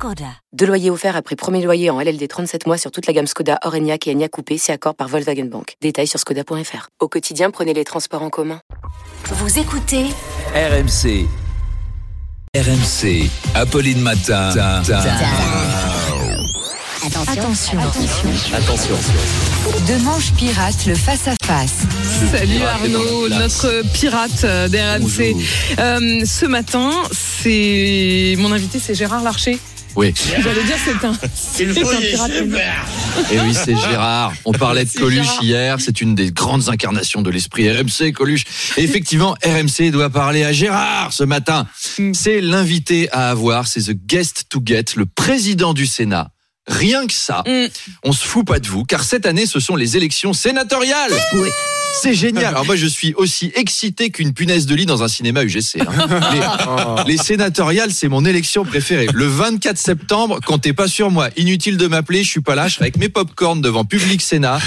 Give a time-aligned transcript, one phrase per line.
[0.00, 0.32] Skoda.
[0.54, 3.58] Deux loyers offerts après premier loyer en LLD 37 mois sur toute la gamme Skoda,
[3.64, 5.74] Orenia et Enya Coupé, c'est accord par Volkswagen Bank.
[5.82, 6.88] Détails sur skoda.fr.
[7.00, 8.62] Au quotidien, prenez les transports en commun.
[9.26, 10.06] Vous écoutez
[10.54, 11.26] RMC.
[12.56, 13.28] RMC.
[13.54, 14.48] Apolline Matin.
[17.28, 17.78] Attention.
[18.54, 18.96] Attention.
[19.86, 21.82] De manche pirate, le face-à-face.
[22.32, 25.36] Salut Arnaud, notre pirate d'RMC.
[25.78, 29.58] Euh, ce matin, c'est mon invité, c'est Gérard Larcher.
[29.96, 30.14] Oui.
[30.38, 32.30] J'allais dire c'est un, c'est pirate.
[33.32, 34.32] Et oui, c'est Gérard.
[34.44, 35.42] On parlait de Coluche Gérard.
[35.42, 35.76] hier.
[35.80, 38.44] C'est une des grandes incarnations de l'esprit RMC, Coluche.
[38.76, 41.66] Et effectivement, RMC doit parler à Gérard ce matin.
[41.98, 42.14] Mm.
[42.14, 43.66] C'est l'invité à avoir.
[43.66, 46.30] C'est The Guest to Get, le président du Sénat.
[46.68, 47.66] Rien que ça, Mm.
[48.04, 51.12] on se fout pas de vous, car cette année, ce sont les élections sénatoriales.
[52.02, 52.44] C'est génial.
[52.46, 55.80] Alors moi, je suis aussi excité qu'une punaise de lit dans un cinéma UGC.
[55.80, 57.00] hein.
[57.06, 59.08] Les, les sénatoriales, c'est mon élection préférée.
[59.12, 61.30] Le 24 septembre, comptez pas sur moi.
[61.36, 62.68] Inutile de m'appeler, je suis pas là.
[62.68, 64.60] Je serai avec mes popcorn devant Public Sénat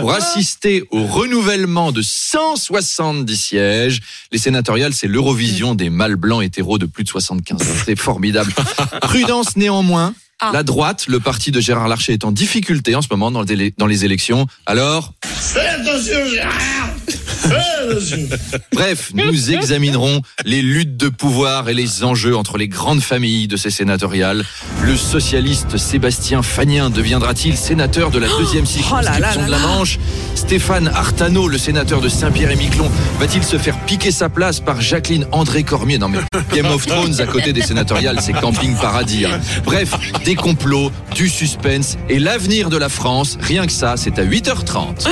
[0.00, 4.00] pour assister au renouvellement de 170 sièges.
[4.32, 7.64] Les sénatoriales, c'est l'Eurovision des mâles blancs hétéros de plus de 75 ans.
[7.84, 8.52] C'est formidable.
[9.02, 10.14] Prudence néanmoins.
[10.42, 10.50] Ah.
[10.54, 13.46] La droite, le parti de Gérard Larcher est en difficulté en ce moment dans, le
[13.46, 14.46] délai- dans les élections.
[14.66, 16.88] Alors, Fais attention, Gérard
[18.72, 23.56] Bref, nous examinerons les luttes de pouvoir et les enjeux entre les grandes familles de
[23.56, 24.44] ces sénatoriales.
[24.82, 29.58] Le socialiste Sébastien Fagnien deviendra-t-il sénateur de la deuxième oh là là circonscription de la.
[29.58, 29.98] Manche?
[30.34, 35.62] Stéphane Artano, le sénateur de Saint-Pierre-et-Miquelon, va-t-il se faire piquer sa place par Jacqueline André
[35.62, 35.98] Cormier?
[35.98, 36.18] Non mais
[36.54, 39.26] Game of Thrones à côté des sénatoriales, c'est camping paradis.
[39.26, 39.40] hein.
[39.64, 44.24] Bref, des complots, du suspense et l'avenir de la France, rien que ça, c'est à
[44.24, 45.06] 8h30.